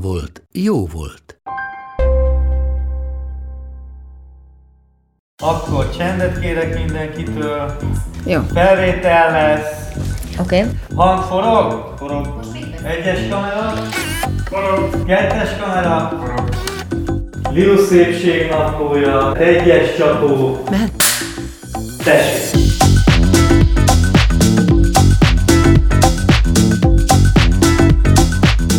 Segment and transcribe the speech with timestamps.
[0.00, 1.40] volt, jó volt.
[5.42, 7.76] Akkor csendet kérek mindenkitől.
[8.26, 8.40] Jó.
[8.52, 9.92] Felvétel lesz.
[10.40, 10.58] Oké.
[10.58, 10.70] Okay.
[10.94, 11.94] Hang forog?
[11.96, 12.40] Forog.
[12.84, 13.72] Egyes kamera.
[14.44, 15.04] Forog.
[15.06, 16.12] Kettes kamera.
[16.20, 16.48] Forog.
[17.50, 19.36] Liu szépség naplója.
[19.36, 20.58] Egyes csapó.
[20.70, 20.92] Mehet.
[22.04, 22.75] Tessék.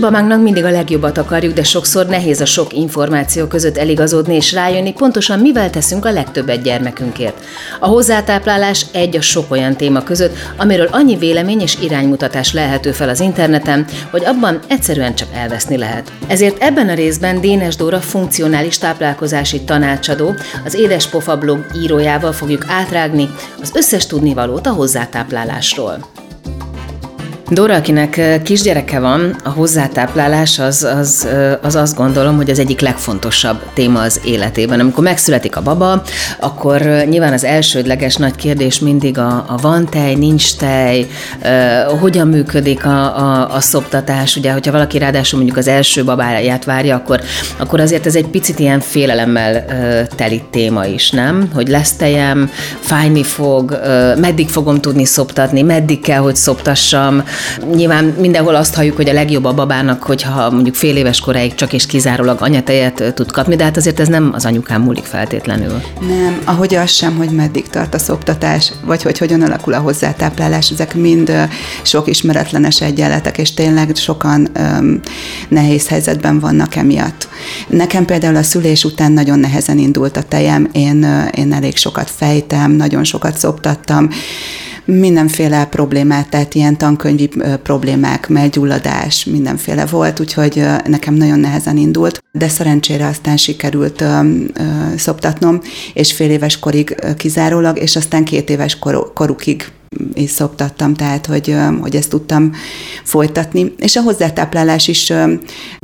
[0.00, 4.92] Kisbamánknak mindig a legjobbat akarjuk, de sokszor nehéz a sok információ között eligazodni és rájönni,
[4.92, 7.44] pontosan mivel teszünk a legtöbbet gyermekünkért.
[7.80, 13.08] A hozzátáplálás egy a sok olyan téma között, amiről annyi vélemény és iránymutatás lehető fel
[13.08, 16.12] az interneten, hogy abban egyszerűen csak elveszni lehet.
[16.26, 23.28] Ezért ebben a részben Dénes Dóra funkcionális táplálkozási tanácsadó, az Édespofa blog írójával fogjuk átrágni
[23.60, 26.19] az összes tudnivalót a hozzátáplálásról.
[27.52, 31.28] Dora, akinek kisgyereke van, a hozzátáplálás az, az,
[31.62, 34.80] az azt gondolom, hogy az egyik legfontosabb téma az életében.
[34.80, 36.02] Amikor megszületik a baba,
[36.40, 41.06] akkor nyilván az elsődleges nagy kérdés mindig a, a van tej, nincs tej,
[42.00, 44.36] hogyan működik a, a, a szoptatás.
[44.36, 47.20] Ugye, hogyha valaki ráadásul mondjuk az első babáját várja, akkor,
[47.56, 49.64] akkor azért ez egy picit ilyen félelemmel
[50.16, 51.50] teli téma is, nem?
[51.54, 53.80] Hogy lesz tejem, fájni fog,
[54.16, 57.22] meddig fogom tudni szoptatni, meddig kell, hogy szoptassam,
[57.74, 61.72] Nyilván mindenhol azt halljuk, hogy a legjobb a babának, hogyha mondjuk fél éves koráig csak
[61.72, 65.80] és kizárólag anyatejet tud kapni, de hát azért ez nem az anyukám múlik feltétlenül.
[66.00, 70.70] Nem, ahogy az sem, hogy meddig tart a szoptatás, vagy hogy hogyan alakul a hozzátáplálás,
[70.70, 71.32] ezek mind
[71.82, 75.00] sok ismeretlenes egyenletek, és tényleg sokan um,
[75.48, 77.28] nehéz helyzetben vannak emiatt.
[77.68, 82.70] Nekem például a szülés után nagyon nehezen indult a tejem, én, én elég sokat fejtem,
[82.70, 84.08] nagyon sokat szoptattam,
[84.98, 87.30] mindenféle problémát, tehát ilyen tankönyvi
[87.62, 94.04] problémák, mellgyulladás, mindenféle volt, úgyhogy nekem nagyon nehezen indult, de szerencsére aztán sikerült
[94.96, 95.60] szoptatnom,
[95.94, 99.72] és fél éves korig kizárólag, és aztán két éves kor, korukig
[100.14, 102.52] is szoptattam, tehát hogy, hogy ezt tudtam
[103.04, 103.74] folytatni.
[103.78, 105.12] És a hozzátáplálás is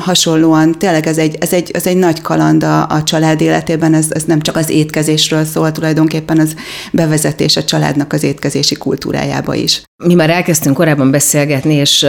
[0.02, 4.06] hasonlóan, tényleg ez egy, ez egy, ez egy nagy kaland a, a család életében, ez,
[4.10, 6.54] ez nem csak az étkezésről szól, tulajdonképpen az
[6.92, 9.82] bevezetés a családnak az étkezési kultúrájába is.
[10.04, 12.06] Mi már elkezdtünk korábban beszélgetni, és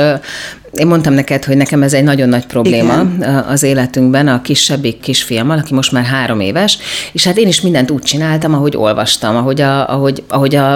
[0.74, 3.34] én mondtam neked, hogy nekem ez egy nagyon nagy probléma Igen.
[3.48, 6.78] az életünkben, a kisebbik kisfiammal, aki most már három éves,
[7.12, 10.75] és hát én is mindent úgy csináltam, ahogy olvastam, ahogy a, ahogy, ahogy a,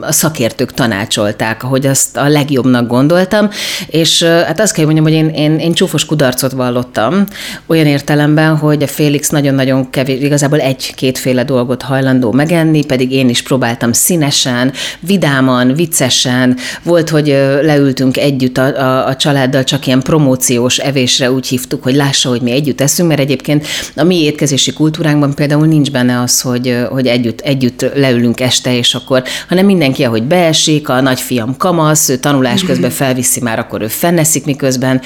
[0.00, 3.48] a szakértők tanácsolták, ahogy azt a legjobbnak gondoltam,
[3.86, 7.24] és hát azt kell mondjam, hogy én, én, én csúfos kudarcot vallottam,
[7.66, 13.42] olyan értelemben, hogy a Félix nagyon-nagyon kevés, igazából egy-kétféle dolgot hajlandó megenni, pedig én is
[13.42, 16.33] próbáltam színesen, vidáman, viccesen,
[16.82, 17.26] volt, hogy
[17.62, 22.40] leültünk együtt a, a, a családdal csak ilyen promóciós evésre úgy hívtuk, hogy lássa, hogy
[22.40, 27.06] mi együtt eszünk, mert egyébként a mi étkezési kultúránkban például nincs benne az, hogy, hogy
[27.06, 32.60] együtt, együtt leülünk este, és akkor, hanem mindenki, ahogy beesik, a nagyfiam kamasz, ő tanulás
[32.60, 32.70] mhm.
[32.70, 35.00] közben felviszi már, akkor ő fenneszik, miközben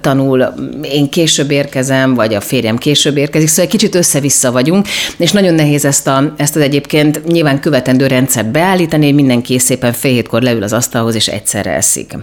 [0.00, 4.86] tanul, én később érkezem, vagy a férjem később érkezik, szóval egy kicsit össze-vissza vagyunk,
[5.16, 9.92] és nagyon nehéz ezt, a, ezt az egyébként nyilván követendő rendszert beállítani, hogy mindenki szépen
[9.92, 12.16] fél hétkor leül az asztalhoz, és egyszerre eszik.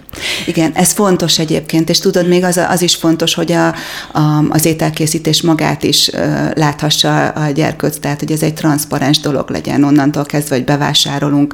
[0.46, 3.68] Igen, ez fontos egyébként, és tudod, még az, az is fontos, hogy a,
[4.14, 6.10] a, az ételkészítés magát is
[6.54, 11.54] láthassa a gyerkőc, tehát hogy ez egy transzparens dolog legyen onnantól kezdve, hogy bevásárolunk,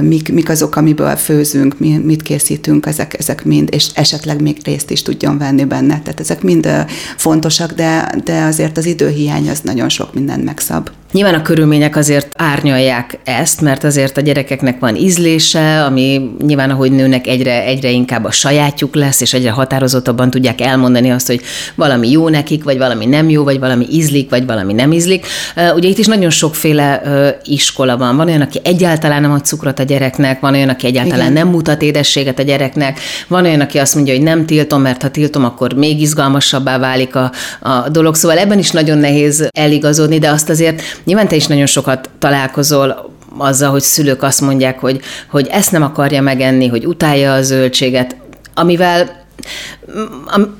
[0.00, 4.90] mik, mik azok, amiből főzünk, mi, mit készítünk, ezek, ezek mind, és esetleg még részt
[4.90, 6.00] is tudjon venni benne.
[6.00, 6.68] Tehát ezek mind
[7.16, 10.90] fontosak, de, de azért az időhiány az nagyon sok mindent megszab.
[11.14, 16.92] Nyilván a körülmények azért árnyalják ezt, mert azért a gyerekeknek van ízlése, ami nyilván ahogy
[16.92, 21.40] nőnek egyre, egyre inkább a sajátjuk lesz, és egyre határozottabban tudják elmondani azt, hogy
[21.74, 25.26] valami jó nekik, vagy valami nem jó, vagy valami ízlik, vagy valami nem ízlik.
[25.74, 27.02] Ugye itt is nagyon sokféle
[27.44, 28.16] iskola van.
[28.16, 31.32] Van olyan, aki egyáltalán nem ad cukrot a gyereknek, van olyan, aki egyáltalán Igen.
[31.32, 35.10] nem mutat édességet a gyereknek, van olyan, aki azt mondja, hogy nem tiltom, mert ha
[35.10, 38.14] tiltom, akkor még izgalmasabbá válik a, a dolog.
[38.14, 43.12] Szóval ebben is nagyon nehéz eligazodni, de azt azért nyilván te is nagyon sokat találkozol
[43.38, 48.16] azzal, hogy szülők azt mondják, hogy, hogy ezt nem akarja megenni, hogy utálja a zöldséget,
[48.54, 49.24] amivel
[50.26, 50.56] am,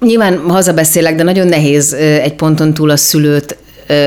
[0.00, 3.56] nyilván hazabeszélek, de nagyon nehéz egy ponton túl a szülőt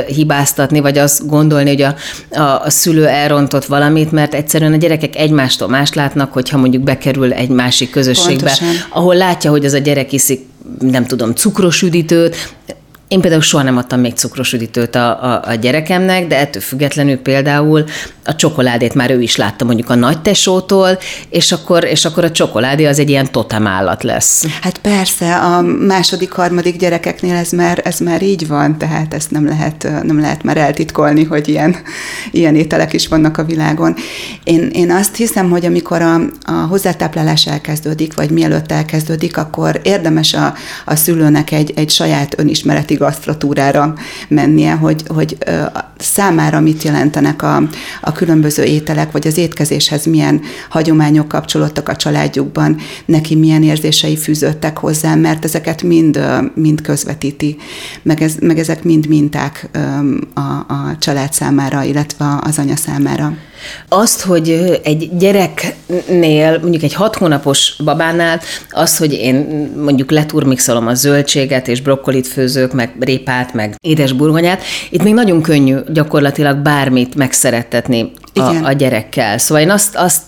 [0.08, 1.96] hibáztatni, vagy azt gondolni, hogy a,
[2.40, 7.34] a, a szülő elrontott valamit, mert egyszerűen a gyerekek egymástól mást látnak, hogyha mondjuk bekerül
[7.34, 8.68] egy másik közösségbe, Pontosan.
[8.90, 10.46] ahol látja, hogy az a gyerek iszik
[10.80, 12.36] nem tudom, cukros üdítőt,
[13.08, 17.18] én például soha nem adtam még cukros üdítőt a, a, a gyerekemnek, de ettől függetlenül
[17.18, 17.84] például
[18.26, 20.98] a csokoládét már ő is látta mondjuk a nagy tesótól,
[21.30, 24.46] és akkor, és akkor a csokoládé az egy ilyen totem állat lesz.
[24.62, 29.48] Hát persze, a második, harmadik gyerekeknél ez már, ez már így van, tehát ezt nem
[29.48, 31.76] lehet, nem lehet már eltitkolni, hogy ilyen,
[32.32, 33.96] ilyen ételek is vannak a világon.
[34.44, 40.34] Én, én azt hiszem, hogy amikor a, a hozzátáplálás elkezdődik, vagy mielőtt elkezdődik, akkor érdemes
[40.34, 40.54] a,
[40.86, 43.94] a szülőnek egy, egy saját önismereti gasztratúrára
[44.28, 45.38] mennie, hogy, hogy
[45.98, 47.62] számára mit jelentenek a,
[48.02, 54.78] a különböző ételek, vagy az étkezéshez milyen hagyományok kapcsolódtak a családjukban, neki milyen érzései fűződtek
[54.78, 56.20] hozzá, mert ezeket mind,
[56.54, 57.58] mind közvetíti,
[58.02, 59.70] meg, ez, meg ezek mind minták
[60.34, 60.40] a,
[60.74, 63.34] a család számára, illetve az anya számára.
[63.90, 69.36] Azt, hogy egy gyereknél, mondjuk egy hat hónapos babánál, az, hogy én
[69.84, 75.78] mondjuk leturmixolom a zöldséget, és brokkolit főzök, meg répát, meg édesburgonyát, itt még nagyon könnyű
[75.94, 79.38] gyakorlatilag bármit megszerettetni a, a gyerekkel.
[79.38, 80.22] Szóval én azt, azt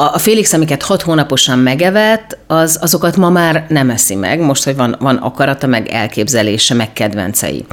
[0.00, 4.76] a Félix, amiket hat hónaposan megevett, az, azokat ma már nem eszi meg, most, hogy
[4.76, 7.64] van, van akarata, meg elképzelése, meg kedvencei.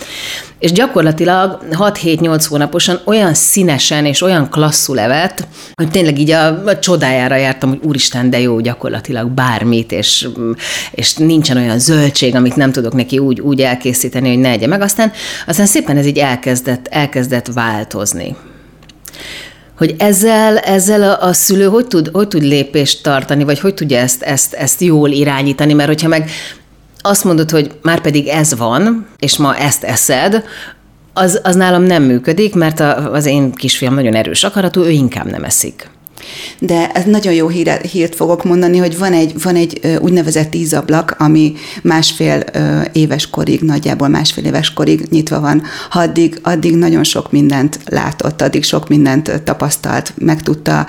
[0.60, 6.80] És gyakorlatilag 6-7-8 hónaposan olyan színesen és olyan klasszul evett, hogy tényleg így a, a
[6.80, 10.28] csodájára jártam, hogy úristen, de jó gyakorlatilag bármit, és,
[10.92, 14.82] és nincsen olyan zöldség, amit nem tudok neki úgy, úgy elkészíteni, hogy ne egye meg.
[14.82, 15.12] Aztán,
[15.48, 18.36] aztán szépen ez így elkezdett, elkezdett változni
[19.78, 23.98] hogy ezzel, ezzel a, a szülő hogy tud, hogy tud lépést tartani, vagy hogy tudja
[23.98, 26.30] ezt, ezt, ezt jól irányítani, mert hogyha meg
[27.02, 30.44] azt mondod, hogy már pedig ez van, és ma ezt eszed,
[31.14, 35.30] az, az nálam nem működik, mert a, az én kisfiam nagyon erős akaratú, ő inkább
[35.30, 35.90] nem eszik.
[36.60, 41.16] De ez nagyon jó híre, hírt fogok mondani, hogy van egy, van egy úgynevezett tízablak,
[41.20, 42.44] ami másfél
[42.92, 45.64] éves korig, nagyjából másfél éves korig nyitva van.
[45.90, 50.88] Ha addig, addig nagyon sok mindent látott, addig sok mindent tapasztalt, meg tudta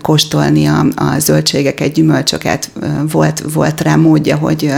[0.00, 2.70] kóstolni a, a zöldségeket, gyümölcsöket,
[3.10, 4.72] volt, volt rá módja, hogy,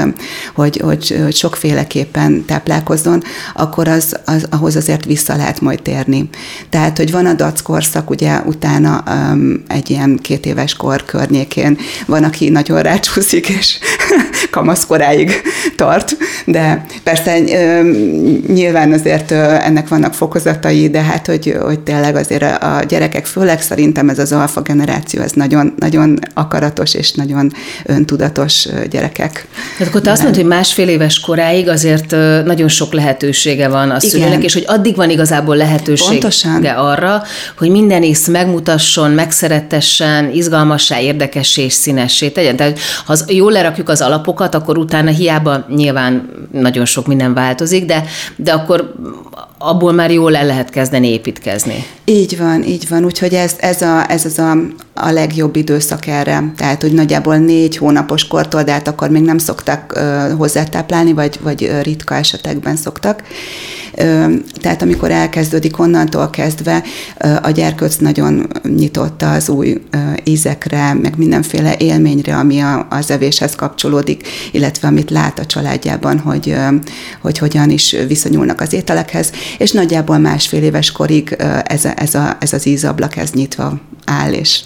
[0.54, 3.22] hogy, hogy, hogy sokféleképpen táplálkozzon,
[3.54, 6.28] akkor az, az, ahhoz azért vissza lehet majd térni.
[6.70, 7.62] Tehát, hogy van a dac
[8.06, 13.78] ugye utána um, egy ilyen két éves kor környékén van, aki nagyon rácsúszik, és
[14.50, 15.32] kamaszkoráig
[15.76, 17.38] tart, de persze
[18.46, 24.08] nyilván azért ennek vannak fokozatai, de hát, hogy, hogy tényleg azért a gyerekek, főleg szerintem
[24.08, 27.52] ez az alfa generáció, ez nagyon, nagyon akaratos és nagyon
[27.84, 29.46] öntudatos gyerekek.
[29.78, 32.10] Tehát akkor te azt mondod, hogy másfél éves koráig azért
[32.44, 36.64] nagyon sok lehetősége van a szülőnek, és hogy addig van igazából lehetősége Pontosan.
[36.64, 37.22] arra,
[37.58, 39.10] hogy minden ész megmutasson,
[39.74, 42.56] megszerettessen, izgalmassá, érdekessé és színessé tegyen.
[42.56, 48.04] Tehát ha jól lerakjuk az alapokat, akkor utána hiába nyilván nagyon sok minden változik, de,
[48.36, 48.94] de akkor
[49.64, 51.84] abból már jól el lehet kezdeni építkezni.
[52.04, 53.04] Így van, így van.
[53.04, 54.56] Úgyhogy ez, ez, a, ez az a,
[54.94, 56.52] a legjobb időszak erre.
[56.56, 61.38] Tehát, hogy nagyjából négy hónapos kortól, de hát akkor még nem szoktak uh, hozzátáplálni, vagy,
[61.42, 63.22] vagy ritka esetekben szoktak.
[63.98, 66.82] Uh, tehát amikor elkezdődik onnantól kezdve,
[67.24, 73.10] uh, a gyerkőc nagyon nyitotta az új uh, ízekre, meg mindenféle élményre, ami a, az
[73.10, 76.74] evéshez kapcsolódik, illetve amit lát a családjában, hogy, uh,
[77.20, 82.36] hogy hogyan is viszonyulnak az ételekhez, és nagyjából másfél éves korig ez, a, ez, a,
[82.40, 84.60] ez az ízablak ez nyitva áll, és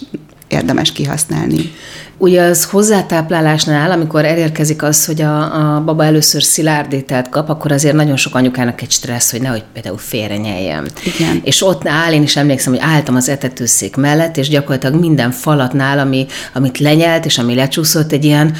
[0.47, 1.71] érdemes kihasználni.
[2.17, 7.95] Ugye az hozzátáplálásnál, amikor elérkezik az, hogy a, a baba először szilárdételt kap, akkor azért
[7.95, 10.85] nagyon sok anyukának egy stressz, hogy nehogy például félre nyeljem.
[11.03, 11.41] Igen.
[11.43, 15.99] És ott áll, én is emlékszem, hogy álltam az etetőszék mellett, és gyakorlatilag minden falatnál,
[15.99, 18.55] ami, amit lenyelt, és ami lecsúszott, egy ilyen,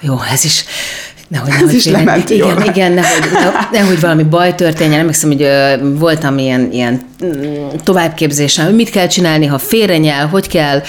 [0.00, 0.64] jó, ez is
[1.32, 2.62] Nehogy, Ez nehogy is félre- lement Igen, jól.
[2.66, 4.98] igen, nehogy, ne- nehogy valami baj történjen.
[5.00, 10.48] Emlékszem, hogy ö, voltam ilyen, ilyen mm, továbbképzésen, hogy mit kell csinálni, ha félrenyel, hogy
[10.48, 10.82] kell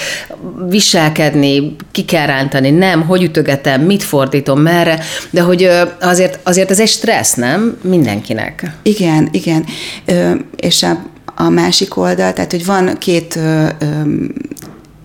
[0.69, 6.71] viselkedni, ki kell rántani, nem, hogy ütögetem, mit fordítom, merre, de hogy ö, azért, azért
[6.71, 7.77] ez egy stressz, nem?
[7.81, 8.71] Mindenkinek.
[8.83, 9.65] Igen, igen.
[10.05, 10.97] Ö, és a,
[11.35, 13.85] a másik oldal, tehát hogy van két ö, ö,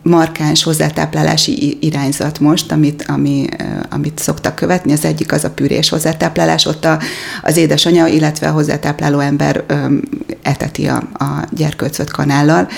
[0.08, 3.46] markáns hozzátáplálási irányzat most, amit, ami,
[3.90, 4.92] amit szoktak követni.
[4.92, 6.98] Az egyik az a pürés hozzátáplálás, ott a,
[7.42, 9.74] az édesanyja, illetve a hozzátápláló ember ö,
[10.42, 12.68] eteti a, a gyerkőcöt kanállal,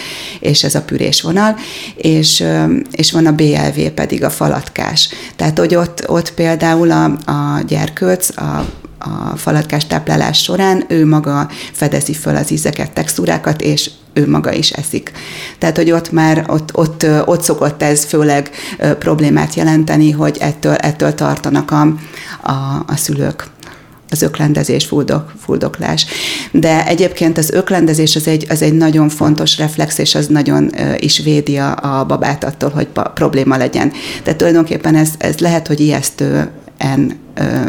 [0.40, 1.56] és ez a pürés vonal,
[1.94, 5.08] és, ö, és van a BLV pedig a falatkás.
[5.36, 8.66] Tehát, hogy ott, ott például a, a gyerkőc, a
[9.00, 14.70] a falatkás táplálás során ő maga fedezi föl az ízeket, textúrákat, és ő maga is
[14.70, 15.12] eszik.
[15.58, 18.50] Tehát, hogy ott már, ott, ott, ott szokott ez főleg
[18.98, 21.80] problémát jelenteni, hogy ettől, ettől tartanak a,
[22.42, 23.46] a, a szülők
[24.10, 26.06] az öklendezés, fuldok, fuldoklás.
[26.50, 31.18] De egyébként az öklendezés az egy, az egy nagyon fontos reflex, és az nagyon is
[31.18, 33.92] védi a, a babát attól, hogy pa, probléma legyen.
[34.22, 36.50] Tehát tulajdonképpen ez, ez lehet, hogy ijesztően,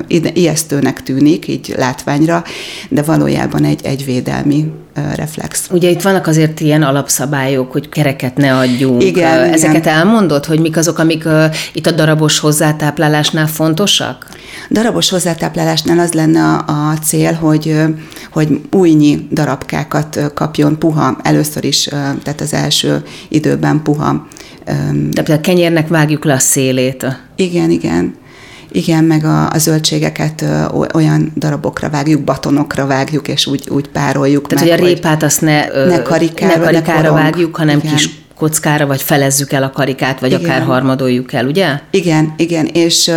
[0.08, 2.44] ide- ijesztőnek tűnik, így látványra,
[2.90, 4.72] de valójában egy, egy védelmi
[5.16, 5.68] reflex.
[5.72, 9.04] Ugye itt vannak azért ilyen alapszabályok, hogy kereket ne adjunk.
[9.04, 9.54] Igen, Ö, igen.
[9.54, 11.24] Ezeket elmondod, hogy mik azok, amik
[11.74, 14.28] itt a darabos hozzátáplálásnál fontosak?
[14.70, 17.76] Darabos hozzátáplálásnál az lenne a, a cél, hogy,
[18.32, 21.84] hogy újnyi darabkákat kapjon puha, először is,
[22.24, 24.28] tehát az első időben puha.
[25.12, 27.06] Tehát a kenyérnek vágjuk le a szélét.
[27.36, 28.20] Igen, igen.
[28.72, 30.64] Igen, meg a, a zöldségeket ö,
[30.94, 35.42] olyan darabokra vágjuk, batonokra vágjuk, és úgy, úgy pároljuk Tehát, meg, hogy a répát azt
[35.42, 37.24] ne, ö, ne karikára, ne karikára ne korong.
[37.24, 37.92] vágjuk, hanem Igen.
[37.96, 40.44] kis kockára, vagy felezzük el a karikát, vagy Igen.
[40.44, 41.80] akár harmadoljuk el, ugye?
[41.92, 43.12] Igen, igen, és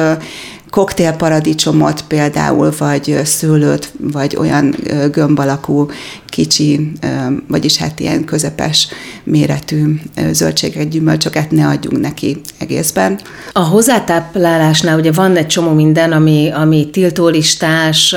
[0.75, 4.75] koktélparadicsomot például, vagy szőlőt, vagy olyan
[5.13, 5.87] gömb alakú,
[6.27, 6.93] kicsi,
[7.49, 8.89] vagyis hát ilyen közepes
[9.25, 13.19] méretű ö, zöldségek, gyümölcsöket ne adjunk neki egészben.
[13.53, 18.17] A hozzátáplálásnál ugye van egy csomó minden, ami, ami tiltólistás,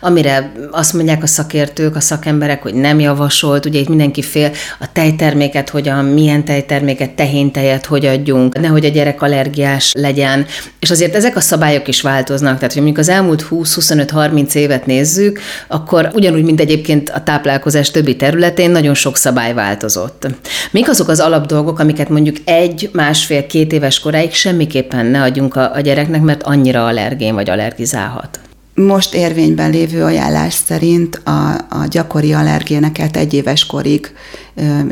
[0.00, 4.92] amire azt mondják a szakértők, a szakemberek, hogy nem javasolt, ugye itt mindenki fél a
[4.92, 10.46] tejterméket, hogyan, milyen tejterméket, tehéntejet, hogy adjunk, nehogy a gyerek allergiás legyen.
[10.78, 15.40] És azért ezek a szabályok is változnak, tehát hogy mondjuk az elmúlt 20-25-30 évet nézzük,
[15.68, 20.26] akkor ugyanúgy, mint egyébként a táplálkozás többi területén nagyon sok szabály változott.
[20.70, 25.74] Mik azok az alapdolgok, amiket mondjuk egy, másfél, két éves koráig semmiképpen ne adjunk a,
[25.74, 28.40] a gyereknek, mert annyira allergén vagy allergizálhat?
[28.74, 34.12] Most érvényben lévő ajánlás szerint a, a gyakori allergéneket egy éves korig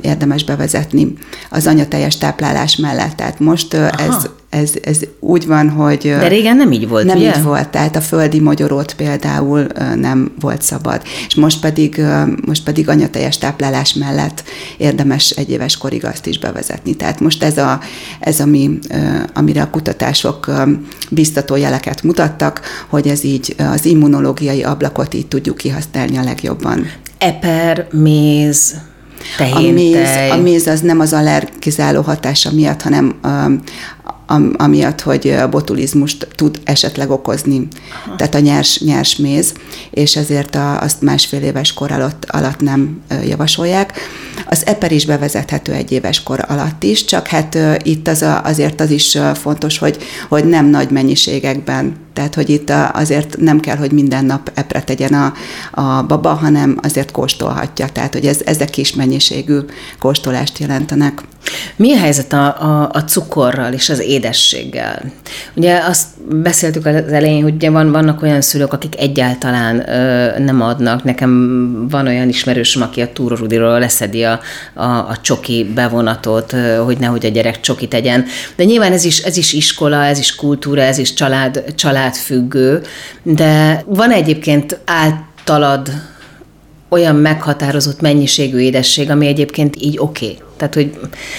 [0.01, 1.13] érdemes bevezetni
[1.51, 3.17] az anyateljes táplálás mellett.
[3.17, 5.99] Tehát most ez, ez, ez úgy van, hogy...
[6.03, 7.37] De régen nem így volt, nem ugye?
[7.37, 11.03] így volt, tehát a földi mogyorót például nem volt szabad.
[11.27, 12.03] És most pedig,
[12.47, 14.45] most pedig anyateljes táplálás mellett
[14.77, 16.95] érdemes egy éves korig azt is bevezetni.
[16.95, 17.81] Tehát most ez, a,
[18.21, 18.79] ez ami,
[19.35, 20.51] amire a kutatások
[21.11, 26.87] biztató jeleket mutattak, hogy ez így az immunológiai ablakot így tudjuk kihasználni a legjobban.
[27.19, 28.75] Eper, méz,
[29.39, 30.31] A méz, tehéntej.
[30.31, 33.63] a méz az nem az allergizáló hatása miatt, hanem um,
[34.27, 37.69] am- amiatt, hogy a botulizmust tud esetleg okozni.
[38.05, 38.17] Aha.
[38.17, 39.53] Tehát a nyers, nyers méz,
[39.91, 43.93] és ezért a, azt másfél éves kor alatt, alatt nem javasolják.
[44.47, 48.81] Az eper is bevezethető egy éves kor alatt is, csak hát itt az a, azért
[48.81, 53.93] az is fontos, hogy, hogy nem nagy mennyiségekben tehát, hogy itt azért nem kell, hogy
[53.93, 55.33] minden nap epre tegyen a,
[55.81, 57.89] a baba, hanem azért kóstolhatja.
[57.89, 59.59] Tehát, hogy ez, ezek kis mennyiségű
[59.99, 61.23] kóstolást jelentenek.
[61.77, 65.03] Mi a helyzet a, a, a cukorral és az édességgel?
[65.55, 66.07] Ugye azt
[66.43, 71.05] beszéltük az elején, hogy ugye van, vannak olyan szülők, akik egyáltalán ö, nem adnak.
[71.05, 74.41] Nekem van olyan ismerősöm, aki a túrorudiról leszedi a,
[74.75, 78.25] a, a csoki bevonatot, ö, hogy nehogy a gyerek csoki tegyen.
[78.57, 81.65] De nyilván ez is, ez is iskola, ez is kultúra, ez is család,
[82.05, 82.83] családfüggő.
[83.23, 85.91] De van egyébként általad
[86.89, 90.25] olyan meghatározott mennyiségű édesség, ami egyébként így oké.
[90.25, 90.39] Okay.
[90.57, 90.99] Tehát, hogy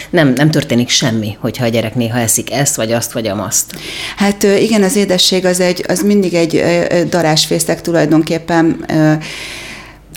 [0.09, 3.75] nem, nem történik semmi, hogyha a gyerek néha eszik ezt, vagy azt, vagy amaszt.
[4.15, 6.63] Hát igen, az édesség az, egy, az mindig egy
[7.09, 8.85] darásfészek tulajdonképpen.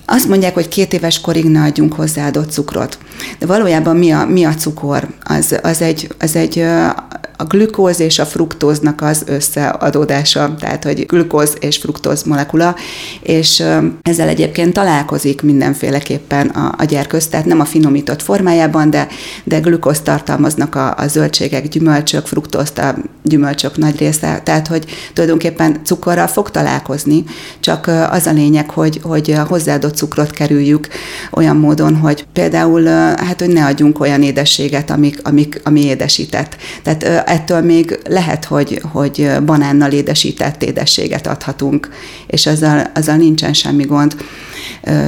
[0.07, 2.99] Azt mondják, hogy két éves korig ne adjunk hozzáadott cukrot.
[3.39, 5.09] De valójában mi a, mi a cukor?
[5.23, 6.65] Az, az egy, az egy
[7.41, 12.77] a glükóz és a fruktóznak az összeadódása, tehát hogy glükóz és fruktóz molekula,
[13.21, 13.65] és
[14.03, 19.09] ezzel egyébként találkozik mindenféleképpen a, a gyerköz, tehát nem a finomított formájában, de,
[19.45, 25.81] de glükóz tartalmaznak a, a zöldségek, gyümölcsök, fruktózt a gyümölcsök nagy része, tehát hogy tulajdonképpen
[25.85, 27.25] cukorral fog találkozni,
[27.61, 30.89] csak az a lényeg, hogy, hogy a hozzáadott cukrot kerüljük
[31.31, 36.57] olyan módon, hogy például hát, hogy ne adjunk olyan édességet, amik, amik, ami édesített.
[36.83, 41.89] Tehát ettől még lehet, hogy, hogy banánnal édesített édességet adhatunk,
[42.27, 44.17] és azzal, azzal nincsen semmi gond.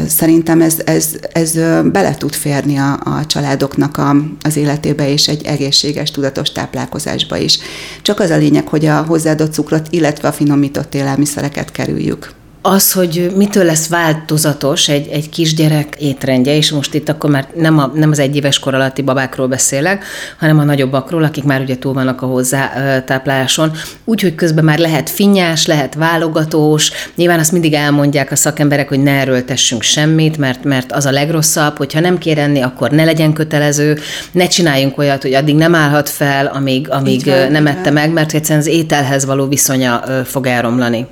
[0.06, 1.52] Szerintem ez, ez, ez
[1.84, 7.58] bele tud férni a, a családoknak a, az életébe, és egy egészséges, tudatos táplálkozásba is.
[8.02, 13.32] Csak az a lényeg, hogy a hozzáadott cukrot, illetve a finomított élelmiszereket kerüljük az, hogy
[13.36, 18.10] mitől lesz változatos egy, egy kisgyerek étrendje, és most itt akkor már nem, a, nem
[18.10, 20.04] az egyéves kor alatti babákról beszélek,
[20.38, 23.72] hanem a nagyobbakról, akik már ugye túl vannak a hozzátápláláson,
[24.04, 29.12] úgyhogy közben már lehet finnyás, lehet válogatós, nyilván azt mindig elmondják a szakemberek, hogy ne
[29.12, 33.98] erőltessünk semmit, mert, mert az a legrosszabb, hogyha nem kér enni, akkor ne legyen kötelező,
[34.32, 38.32] ne csináljunk olyat, hogy addig nem állhat fel, amíg, amíg van, nem ette meg, mert
[38.32, 41.06] egyszerűen az ételhez való viszonya fog elromlani.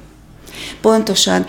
[0.80, 1.44] Pontosan.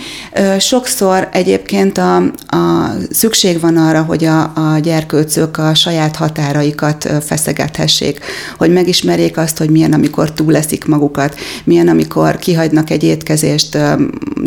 [0.60, 2.16] Sokszor egyébként a,
[2.48, 8.20] a szükség van arra, hogy a, a gyerkőcök a saját határaikat feszegethessék,
[8.58, 13.78] hogy megismerjék azt, hogy milyen, amikor túleszik magukat, milyen, amikor kihagynak egy étkezést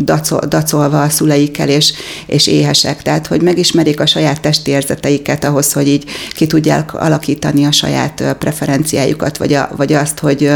[0.05, 1.93] dacol, dacolva a szüleikkel, és,
[2.27, 3.03] és éhesek.
[3.03, 8.37] Tehát, hogy megismerjék a saját testi érzeteiket ahhoz, hogy így ki tudják alakítani a saját
[8.39, 10.51] preferenciájukat, vagy, a, vagy azt, hogy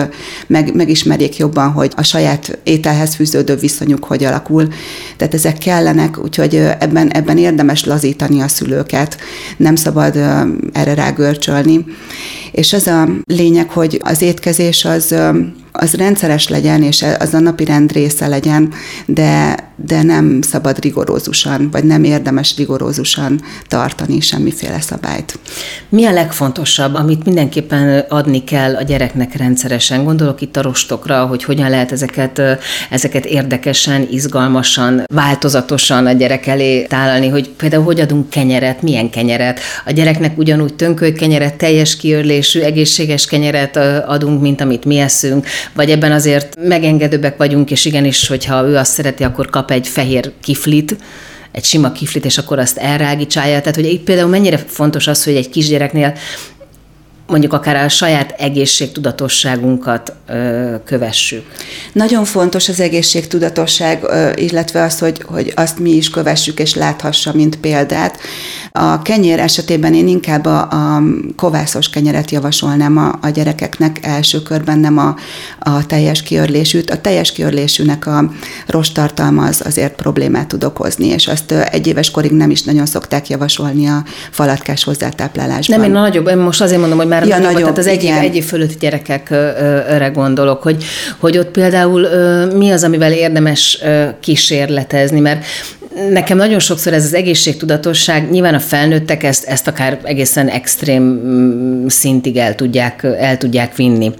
[0.46, 4.68] meg, megismerjék jobban, hogy a saját ételhez fűződő viszonyuk hogy alakul.
[5.16, 9.16] Tehát ezek kellenek, úgyhogy ebben, ebben érdemes lazítani a szülőket,
[9.56, 10.16] nem szabad
[10.72, 11.84] erre rágörcsölni.
[12.52, 15.14] És az a lényeg, hogy az étkezés az
[15.76, 18.72] az rendszeres legyen, és az a napi rend része legyen,
[19.06, 25.38] de, de nem szabad rigorózusan, vagy nem érdemes rigorózusan tartani semmiféle szabályt.
[25.88, 30.04] Mi a legfontosabb, amit mindenképpen adni kell a gyereknek rendszeresen?
[30.04, 32.42] Gondolok itt a rostokra, hogy hogyan lehet ezeket,
[32.90, 39.60] ezeket érdekesen, izgalmasan, változatosan a gyerek elé tálalni, hogy például hogy adunk kenyeret, milyen kenyeret.
[39.84, 45.90] A gyereknek ugyanúgy tönköly kenyeret, teljes kiörlésű, egészséges kenyeret adunk, mint amit mi eszünk, vagy
[45.90, 50.96] ebben azért megengedőbbek vagyunk, és igenis, hogyha ő azt szereti, akkor kap egy fehér kiflit,
[51.52, 53.58] egy sima kiflit, és akkor azt elrágicsája.
[53.60, 56.14] Tehát, hogy itt például mennyire fontos az, hogy egy kisgyereknél
[57.26, 61.44] mondjuk akár a saját egészségtudatosságunkat ö, kövessük.
[61.92, 67.32] Nagyon fontos az egészségtudatosság, ö, illetve az, hogy, hogy azt mi is kövessük és láthassa,
[67.34, 68.18] mint példát.
[68.72, 71.02] A kenyér esetében én inkább a, a
[71.36, 75.16] kovászos kenyeret javasolnám a, a gyerekeknek első körben, nem a,
[75.58, 76.90] a teljes kiörlésűt.
[76.90, 78.30] A teljes kiörlésűnek a
[78.66, 82.86] rost tartalma az azért problémát tud okozni, és azt egy éves korig nem is nagyon
[82.86, 85.80] szokták javasolni a falatkás hozzátáplálásban.
[85.80, 88.14] Nem, én nagyobb, én most azért mondom, hogy már ja, nagyobb, tehát az egy, év,
[88.20, 90.84] egy év fölötti gyerekekre gondolok, hogy,
[91.18, 92.08] hogy ott például
[92.46, 93.78] mi az, amivel érdemes
[94.20, 95.44] kísérletezni, mert
[96.10, 101.86] Nekem nagyon sokszor ez az egészségtudatosság, nyilván a felnőttek ezt, ezt akár egészen extrém mm,
[101.86, 104.12] szintig el tudják, el tudják vinni.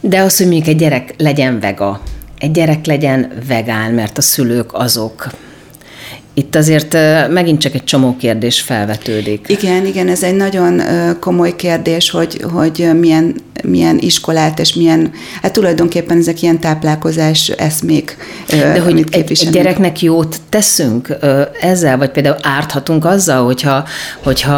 [0.00, 2.00] De az, hogy mondjuk egy gyerek legyen vega,
[2.38, 5.28] egy gyerek legyen vegán, mert a szülők azok,
[6.34, 6.96] itt azért
[7.30, 9.46] megint csak egy csomó kérdés felvetődik.
[9.48, 10.82] Igen, igen, ez egy nagyon
[11.20, 15.10] komoly kérdés, hogy, hogy milyen, milyen iskolát és milyen,
[15.42, 18.16] hát tulajdonképpen ezek ilyen táplálkozás eszmék.
[18.48, 21.16] De hogy egy, gyereknek jót teszünk
[21.60, 23.84] ezzel, vagy például árthatunk azzal, hogyha,
[24.22, 24.52] hogyha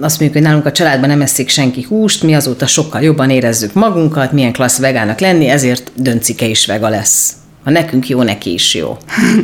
[0.00, 3.72] azt mondjuk, hogy nálunk a családban nem eszik senki húst, mi azóta sokkal jobban érezzük
[3.72, 7.32] magunkat, milyen klassz vegának lenni, ezért döncike is vega lesz.
[7.64, 8.96] Ha nekünk jó, neki is jó.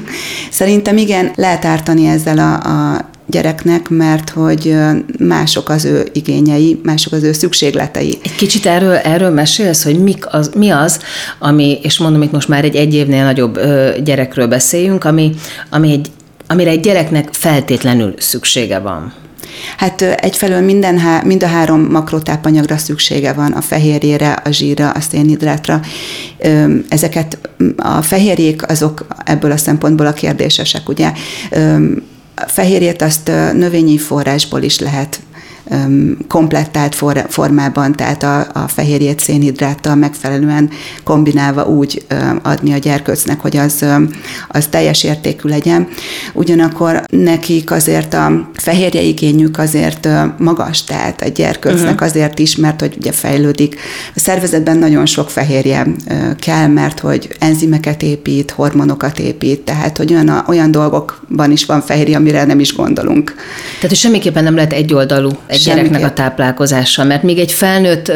[0.51, 4.75] Szerintem igen, lehet ártani ezzel a, a gyereknek, mert hogy
[5.19, 8.19] mások az ő igényei, mások az ő szükségletei.
[8.23, 11.01] Egy kicsit erről, erről mesélsz, hogy mik az, mi az,
[11.39, 15.35] ami, és mondom, itt most már egy egy évnél nagyobb ö, gyerekről beszéljünk, ami,
[15.71, 16.11] ami egy,
[16.47, 19.13] amire egy gyereknek feltétlenül szüksége van.
[19.77, 25.81] Hát egyfelől minden mind a három makrotápanyagra szüksége van, a fehérjére, a zsírra, a szénhidrátra.
[26.89, 27.39] Ezeket
[27.77, 31.13] a fehérjék azok ebből a szempontból a kérdésesek, ugye.
[32.35, 35.21] A fehérjét azt növényi forrásból is lehet
[36.29, 36.95] komplettált
[37.29, 40.71] formában, tehát a, a fehérjét szénhidráttal megfelelően
[41.05, 42.07] kombinálva úgy
[42.43, 43.85] adni a gyerkőcnek, hogy az,
[44.49, 45.89] az teljes értékű legyen.
[46.33, 52.09] Ugyanakkor nekik azért a fehérje igényük azért magas, tehát a gyerkőcnek uh-huh.
[52.09, 53.77] azért is, mert hogy ugye fejlődik.
[54.15, 55.87] A szervezetben nagyon sok fehérje
[56.39, 62.17] kell, mert hogy enzimeket épít, hormonokat épít, tehát hogy olyan, olyan dolgokban is van fehérje,
[62.17, 63.35] amire nem is gondolunk.
[63.75, 65.85] Tehát, hogy semmiképpen nem lehet egyoldalú egy Semmiképp.
[65.85, 68.13] gyereknek a táplálkozással, mert még egy felnőtt,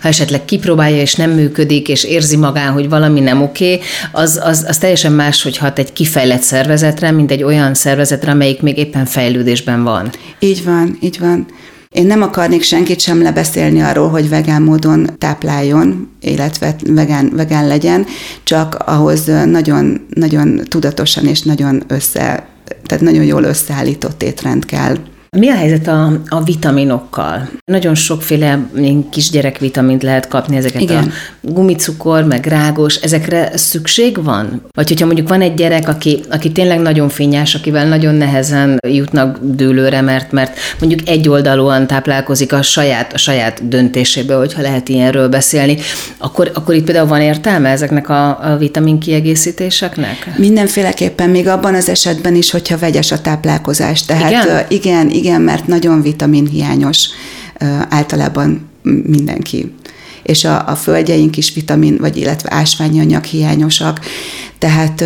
[0.00, 3.78] ha esetleg kipróbálja és nem működik, és érzi magán, hogy valami nem oké,
[4.12, 8.62] az, az, az teljesen más, hogy hat egy kifejlett szervezetre, mint egy olyan szervezetre, amelyik
[8.62, 10.10] még éppen fejlődésben van.
[10.38, 11.46] Így van, így van.
[11.90, 18.06] Én nem akarnék senkit sem lebeszélni arról, hogy vegán módon tápláljon, illetve vegán, vegán legyen,
[18.44, 22.46] csak ahhoz nagyon, nagyon tudatosan és nagyon össze,
[22.86, 24.96] tehát nagyon jól összeállított étrend kell.
[25.36, 27.48] Mi a helyzet a, a vitaminokkal?
[27.64, 28.66] Nagyon sokféle
[29.10, 31.02] kisgyerek vitamint lehet kapni, ezeket Igen.
[31.04, 34.62] a gumicukor, meg rágos, ezekre szükség van?
[34.74, 39.38] Vagy hogyha mondjuk van egy gyerek, aki, aki tényleg nagyon fényes, akivel nagyon nehezen jutnak
[39.42, 45.76] dőlőre, mert, mert mondjuk egyoldalúan táplálkozik a saját, a saját döntésébe, hogyha lehet ilyenről beszélni,
[46.18, 50.38] akkor, akkor itt például van értelme ezeknek a, a vitamin kiegészítéseknek?
[50.38, 54.04] Mindenféleképpen, még abban az esetben is, hogyha vegyes a táplálkozás.
[54.04, 57.08] Tehát igen, igen, igen mert nagyon vitaminhiányos
[57.88, 58.68] általában
[59.06, 59.74] mindenki.
[60.22, 64.00] És a, a földjeink is vitamin, vagy illetve ásványi anyag hiányosak,
[64.60, 65.04] tehát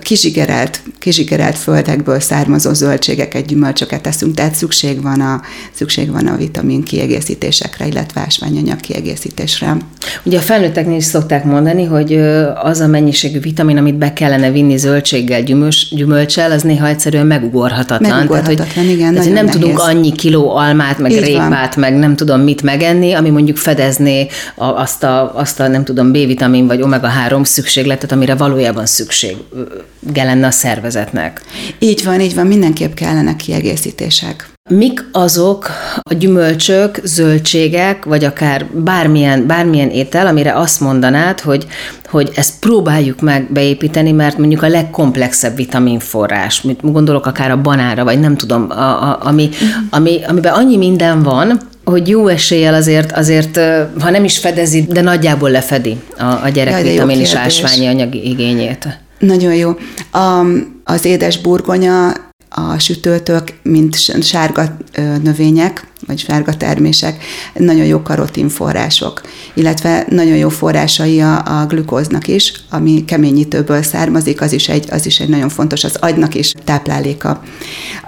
[0.00, 5.40] kizsigerelt, kizsigerelt földekből származó zöldségeket, gyümölcsöket eszünk, tehát szükség van a,
[5.72, 9.76] szükség van a vitamin kiegészítésekre, illetve ásványanyag kiegészítésre.
[10.22, 12.14] Ugye a felnőtteknél is szokták mondani, hogy
[12.62, 18.10] az a mennyiségű vitamin, amit be kellene vinni zöldséggel, gyümölcs, gyümölcsel, az néha egyszerűen megugorhatatlan.
[18.10, 19.14] Megugorhatatlan, tehát, hogy, igen.
[19.14, 19.60] Tehát, nem nehéz.
[19.60, 21.90] tudunk annyi kiló almát, meg Így répát, van.
[21.90, 26.66] meg nem tudom mit megenni, ami mondjuk fedezné azt a, azt a nem tudom, B-vitamin
[26.66, 31.42] vagy omega-3 szükségletet, amire valójában szüksége lenne a szervezetnek.
[31.78, 34.48] Így van, így van, mindenképp kellene kiegészítések.
[34.70, 35.70] Mik azok
[36.02, 41.66] a gyümölcsök, zöldségek, vagy akár bármilyen, bármilyen étel, amire azt mondanád, hogy,
[42.10, 48.04] hogy ezt próbáljuk meg beépíteni, mert mondjuk a legkomplexebb vitaminforrás, mit gondolok akár a banára,
[48.04, 49.48] vagy nem tudom, a, a, ami,
[49.90, 53.56] ami, amiben annyi minden van, hogy jó eséllyel azért, azért,
[54.00, 58.14] ha nem is fedezi, de nagyjából lefedi a, a gyerek Jaj, vitamin és ásványi anyag
[58.14, 58.98] igényét.
[59.18, 59.70] Nagyon jó.
[60.12, 60.44] A,
[60.84, 62.12] az édes burgonya
[62.48, 64.76] a sütőtök, mint sárga
[65.22, 69.22] növények, vagy sárga termések, nagyon jó karotin források,
[69.54, 75.06] illetve nagyon jó forrásai a, a glükóznak is, ami keményítőből származik, az is, egy, az
[75.06, 77.42] is egy nagyon fontos, az agynak is tápláléka.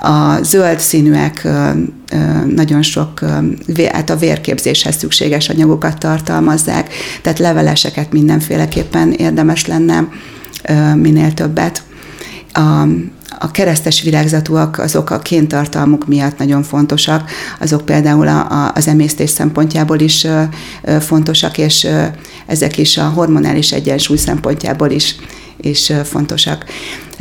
[0.01, 1.49] A zöld színűek
[2.55, 3.21] nagyon sok,
[3.93, 10.09] hát a vérképzéshez szükséges anyagokat tartalmazzák, tehát leveleseket mindenféleképpen érdemes lenne
[10.95, 11.83] minél többet.
[12.53, 12.87] A,
[13.43, 19.31] a keresztes virágzatúak azok a kéntartalmuk miatt nagyon fontosak, azok például a, a, az emésztés
[19.31, 20.43] szempontjából is ö,
[20.83, 22.05] ö, fontosak, és ö,
[22.47, 25.17] ezek is a hormonális egyensúly szempontjából is,
[25.61, 26.65] is ö, fontosak.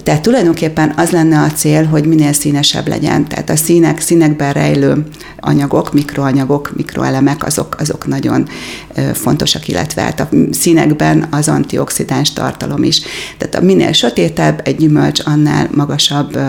[0.04, 3.28] Tehát tulajdonképpen az lenne a cél, hogy minél színesebb legyen.
[3.28, 5.04] Tehát a színek, színekben rejlő
[5.40, 8.48] anyagok, mikroanyagok, mikroelemek, azok, azok nagyon
[9.14, 13.02] fontosak, illetve hát a színekben az antioxidáns tartalom is.
[13.38, 16.40] Tehát a minél sötétebb egy gyümölcs, annál magasabb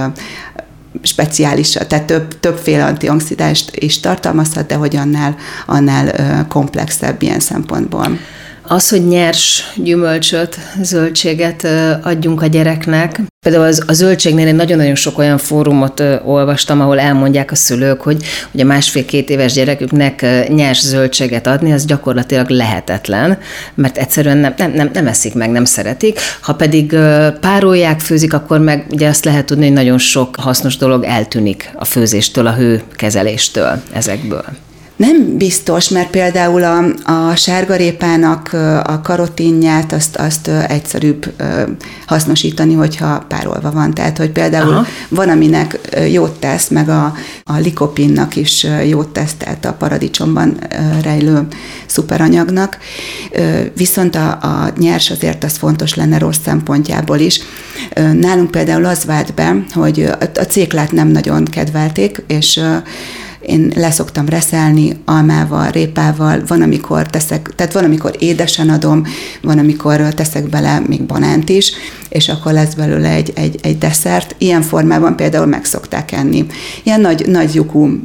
[1.02, 5.36] speciális, tehát több, többféle antioxidást is tartalmazhat, de hogy annál,
[5.66, 8.18] annál komplexebb ilyen szempontból.
[8.62, 11.66] Az, hogy nyers gyümölcsöt, zöldséget
[12.02, 13.20] adjunk a gyereknek.
[13.46, 18.24] Például az, a zöldségnél én nagyon-nagyon sok olyan fórumot olvastam, ahol elmondják a szülők, hogy
[18.52, 23.38] ugye másfél-két éves gyereküknek nyers zöldséget adni, az gyakorlatilag lehetetlen,
[23.74, 26.18] mert egyszerűen nem, nem, nem, nem eszik meg, nem szeretik.
[26.40, 26.96] Ha pedig
[27.40, 31.84] párolják, főzik, akkor meg ugye azt lehet tudni, hogy nagyon sok hasznos dolog eltűnik a
[31.84, 34.44] főzéstől, a hőkezeléstől ezekből.
[35.00, 38.52] Nem biztos, mert például a, a sárgarépának
[38.84, 41.32] a karotinját azt, azt egyszerűbb
[42.06, 43.90] hasznosítani, hogyha párolva van.
[43.90, 44.86] Tehát, hogy például Aha.
[45.08, 45.78] van, aminek
[46.10, 50.58] jót tesz, meg a, a likopinnak is jót tesz, tehát a paradicsomban
[51.02, 51.46] rejlő
[51.86, 52.78] szuperanyagnak.
[53.76, 57.40] Viszont a, a nyers azért az fontos lenne rossz szempontjából is.
[58.12, 62.60] Nálunk például az vált be, hogy a céklát nem nagyon kedvelték, és
[63.40, 69.06] én leszoktam reszelni almával, répával, van, amikor teszek, tehát van, amikor édesen adom,
[69.42, 71.72] van, amikor teszek bele még banánt is,
[72.08, 74.34] és akkor lesz belőle egy, egy, egy desszert.
[74.38, 76.46] Ilyen formában például meg szokták enni.
[76.82, 78.00] Ilyen nagy, nagy lyukú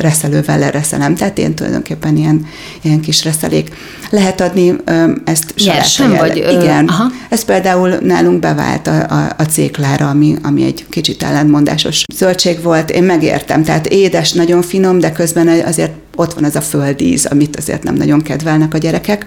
[0.00, 1.14] reszelővel lereszelem.
[1.14, 2.46] Tehát én tulajdonképpen ilyen,
[2.82, 3.70] ilyen kis reszelék.
[4.10, 4.76] Lehet adni
[5.24, 6.36] ezt Nyersen, vagy?
[6.36, 6.88] Igen.
[6.88, 7.10] Aha.
[7.28, 12.90] Ez például nálunk bevált a, a, a céklára, ami, ami egy kicsit ellentmondásos zöldség volt.
[12.90, 17.56] Én megértem, tehát édes, nagyon finom, de közben azért ott van az a földíz, amit
[17.56, 19.26] azért nem nagyon kedvelnek a gyerekek.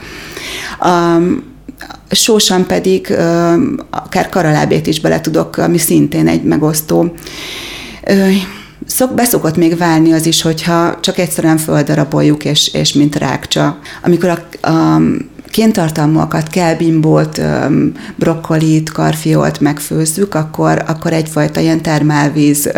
[0.85, 1.43] Um,
[2.11, 3.13] sósan pedig
[3.89, 7.13] akár karalábét is bele tudok, ami szintén egy megosztó.
[8.91, 13.79] Szok, beszokott még válni az is, hogyha csak egyszerűen földaraboljuk, és, és mint rákcsa.
[14.03, 15.01] Amikor a, a
[15.51, 17.41] kéntartalmúakat, kelbimbót,
[18.15, 22.71] brokkolit, karfiolt megfőzzük, akkor, akkor egyfajta ilyen termálvíz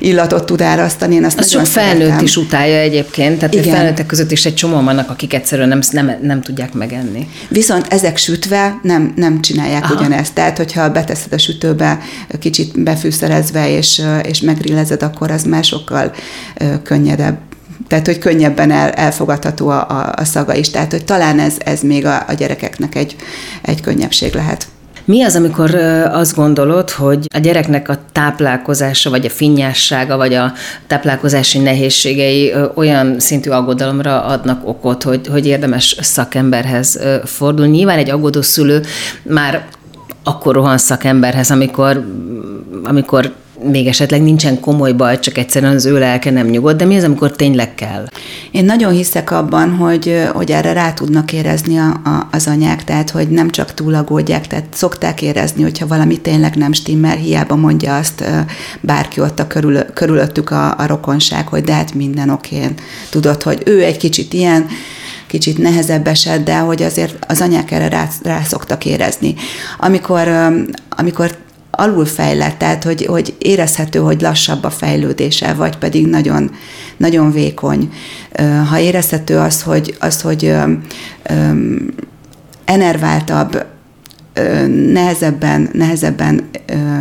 [0.00, 1.14] illatot tud árasztani.
[1.14, 2.24] Én azt azt sok felnőtt szeretem.
[2.24, 3.74] is utálja egyébként, tehát Igen.
[3.74, 7.28] felnőttek között is egy csomó vannak, akik egyszerűen nem, nem, nem tudják megenni.
[7.48, 9.94] Viszont ezek sütve nem, nem csinálják Aha.
[9.94, 10.34] ugyanezt.
[10.34, 11.98] Tehát, hogyha beteszed a sütőbe,
[12.38, 16.12] kicsit befűszerezve és, és megrillezed, akkor az már sokkal
[16.82, 17.38] könnyedebb
[17.90, 20.70] tehát hogy könnyebben el, elfogadható a, a, a szaga is.
[20.70, 23.16] Tehát, hogy talán ez, ez még a, a gyerekeknek egy,
[23.62, 24.66] egy könnyebbség lehet.
[25.04, 25.74] Mi az, amikor
[26.12, 30.52] azt gondolod, hogy a gyereknek a táplálkozása, vagy a finnyássága, vagy a
[30.86, 37.76] táplálkozási nehézségei olyan szintű aggodalomra adnak okot, hogy, hogy érdemes szakemberhez fordulni?
[37.76, 38.82] Nyilván egy aggódó szülő
[39.22, 39.66] már
[40.24, 42.04] akkor rohan szakemberhez, amikor,
[42.84, 46.96] amikor még esetleg nincsen komoly baj, csak egyszerűen az ő lelke nem nyugodt, de mi
[46.96, 48.06] az, amikor tényleg kell?
[48.50, 53.10] Én nagyon hiszek abban, hogy, hogy erre rá tudnak érezni a, a, az anyák, tehát
[53.10, 58.24] hogy nem csak túlagódják, tehát szokták érezni, hogyha valami tényleg nem stimmel, hiába mondja azt
[58.80, 62.74] bárki ott a körül, körülöttük a, a rokonság, hogy de hát minden okén.
[63.10, 64.66] Tudod, hogy ő egy kicsit ilyen,
[65.26, 69.34] kicsit nehezebb eset, de hogy azért az anyák erre rá, rá szoktak érezni.
[69.78, 70.28] Amikor,
[70.88, 71.30] amikor
[71.80, 76.50] alulfejlett, tehát hogy, hogy érezhető, hogy lassabb a fejlődése, vagy pedig nagyon,
[76.96, 77.92] nagyon vékony.
[78.68, 80.54] Ha érezhető az, hogy, az, hogy
[82.64, 83.64] enerváltabb,
[84.92, 86.50] nehezebben, nehezebben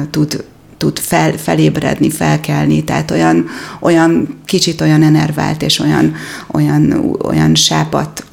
[0.10, 0.44] tud
[0.80, 3.46] tud fel, felébredni, felkelni, tehát olyan,
[3.80, 6.16] olyan kicsit olyan enervált és olyan,
[6.52, 8.26] olyan, olyan sápat,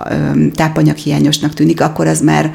[0.55, 2.53] tápanyaghiányosnak tűnik, akkor az már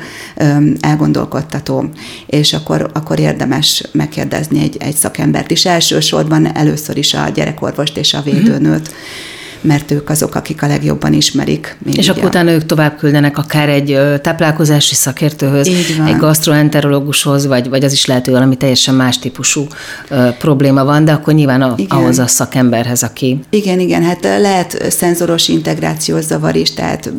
[0.80, 1.90] elgondolkodtató,
[2.26, 5.66] és akkor, akkor érdemes megkérdezni egy, egy szakembert is.
[5.66, 8.90] Elsősorban először is a gyerekorvost és a védőnőt.
[8.90, 11.78] Mm-hmm mert ők azok, akik a legjobban ismerik.
[11.94, 15.68] És akkor utána ők tovább küldenek akár egy táplálkozási szakértőhöz,
[16.08, 19.68] egy gastroenterológushoz, vagy, vagy az is lehet, hogy valami teljesen más típusú
[20.10, 23.40] ö, probléma van, de akkor nyilván a, ahhoz a szakemberhez, aki...
[23.50, 27.12] Igen, igen, hát lehet szenzoros integrációs zavar is, tehát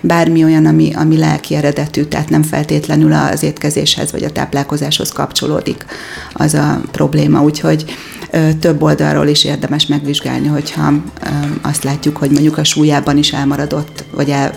[0.00, 5.84] bármi olyan, ami, ami lelki eredetű, tehát nem feltétlenül az étkezéshez vagy a táplálkozáshoz kapcsolódik
[6.32, 7.84] az a probléma, úgyhogy
[8.60, 10.92] több oldalról is érdemes megvizsgálni, hogyha
[11.62, 14.52] azt látjuk, hogy mondjuk a súlyában is elmaradott, vagy el,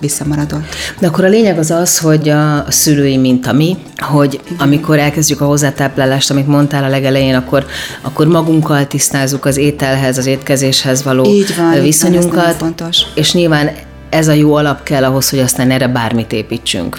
[0.00, 0.64] visszamaradott.
[0.98, 5.40] De akkor a lényeg az az, hogy a szülői, mint a mi, hogy amikor elkezdjük
[5.40, 7.66] a hozzátáplálást, amit mondtál a legelején, akkor,
[8.02, 12.54] akkor magunkkal tisztázzuk az ételhez, az étkezéshez való Így van, viszonyunkat.
[12.54, 13.02] fontos.
[13.14, 13.70] És nyilván
[14.10, 16.98] ez a jó alap kell ahhoz, hogy aztán erre bármit építsünk.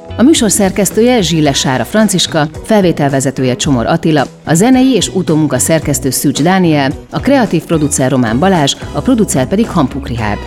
[0.17, 6.41] A műsor szerkesztője Zsille Sára Franciska, felvételvezetője Csomor Attila, a zenei és utómunka szerkesztő Szűcs
[6.41, 10.39] Dániel, a kreatív producer Román Balázs, a producer pedig Hampuk Rihárd.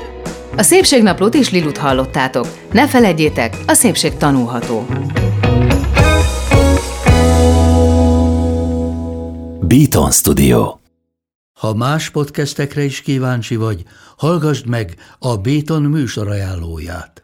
[0.57, 2.46] A Szépségnaplót és Lilut hallottátok.
[2.72, 4.87] Ne feledjétek, a szépség tanulható.
[9.61, 10.79] Beaton Studio
[11.61, 13.83] Ha más podcastekre is kíváncsi vagy,
[14.16, 17.24] hallgassd meg a Béton műsor ajánlóját.